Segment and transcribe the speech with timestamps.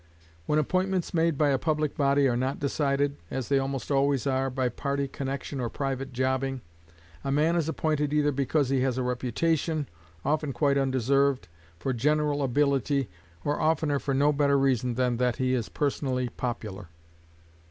[0.47, 4.49] When appointments made by a public body are not decided, as they almost always are,
[4.49, 6.61] by party connection or private jobbing,
[7.23, 9.87] a man is appointed either because he has a reputation,
[10.25, 13.09] often quite undeserved, for general ability,
[13.45, 16.87] or oftener for no better reason than that he is personally popular.